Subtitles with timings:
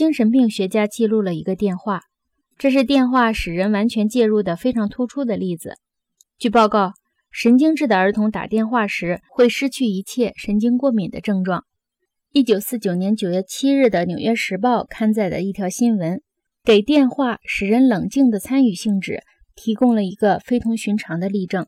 [0.00, 2.04] 精神病学家记录了一个电话，
[2.56, 5.74] 这是电话使人完全介入的非常突出的例子。
[6.38, 6.94] 据报告，
[7.30, 11.66] 神经质的儿童打电话时会失去一切神经过敏的症状。
[12.32, 16.22] 一九四九年九月七日的《纽约时报》刊载的一条新闻，
[16.64, 19.22] 给电话使人冷静的参与性质
[19.54, 21.66] 提供了一个非同寻常的例证。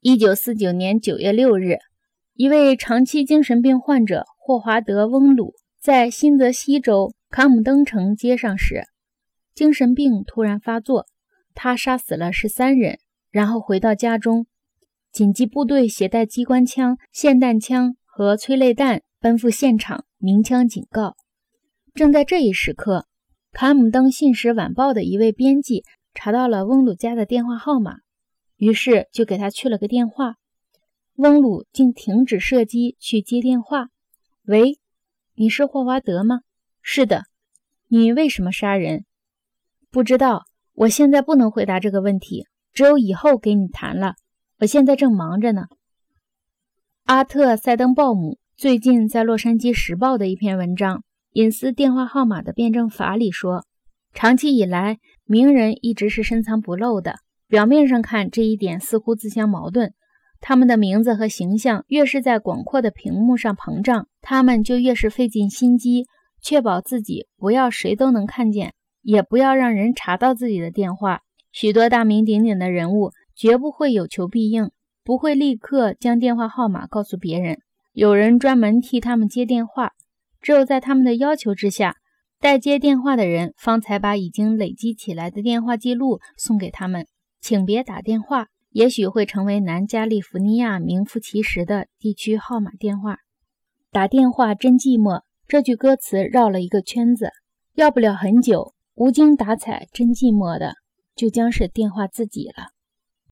[0.00, 1.76] 一九四九年九月六日，
[2.32, 8.84] 一位长期精神病患者霍华德·翁鲁在新泽西州卡姆登城街上时，
[9.54, 11.06] 精神病突然发作，
[11.54, 12.98] 他杀死了十三人，
[13.30, 14.46] 然后回到家中。
[15.12, 19.02] 紧急部队携带机关枪、霰弹枪和催泪弹。
[19.18, 21.16] 奔赴现场，鸣枪警告。
[21.94, 23.06] 正在这一时刻，
[23.50, 25.82] 卡姆登信使晚报的一位编辑
[26.14, 27.96] 查到了翁鲁家的电话号码，
[28.56, 30.36] 于是就给他去了个电话。
[31.16, 33.88] 翁鲁竟停止射击去接电话。
[34.44, 34.78] 喂，
[35.34, 36.42] 你是霍华德吗？
[36.88, 37.24] 是的。
[37.88, 39.04] 你为什么杀人？
[39.90, 40.44] 不知道。
[40.72, 44.14] 我现在不能回答这个问题，只有以后给你谈了。
[44.60, 45.64] 我现在正忙着呢。
[47.04, 48.38] 阿特塞登鲍姆。
[48.56, 50.98] 最近在《洛杉矶时报》的一篇文章
[51.32, 53.64] 《隐私电话号码的辩证法》里说，
[54.14, 57.16] 长期以来，名人一直是深藏不露的。
[57.48, 59.92] 表面上看，这一点似乎自相矛盾。
[60.40, 66.06] 他们的名字和形象越是在广阔的屏幕上膨胀，他们就越是费尽心机，
[66.40, 71.20] 确保自己不要谁都能看见，也不要让人查到自己的电话。
[71.52, 74.70] 许多大名鼎鼎的人物绝不会有求必应，
[75.02, 77.58] 不会立刻将电话号码告诉别人。
[77.92, 79.92] 有人专门替他们接电话，
[80.42, 81.96] 只有在他们的要求之下，
[82.38, 87.06] 代接电话的人方才把已经累积起来的电话记录送给他们。
[87.40, 93.18] 请别打电话，也许会成为南加利福尼亚名副其实的地区号码电话。
[93.90, 97.30] 打电话真寂寞，这句歌词绕了一个圈子。
[97.74, 100.74] 要不了很久，无精打采、真寂寞的，
[101.14, 102.75] 就将是电话自己了。